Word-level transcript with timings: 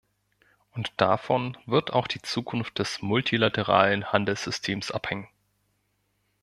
Und 0.71 0.93
davon 0.97 1.59
wird 1.67 1.93
auch 1.93 2.07
die 2.07 2.23
Zukunft 2.23 2.79
des 2.79 3.03
multilateralen 3.03 4.11
Handelssystems 4.11 4.89
abhängen. 4.89 5.27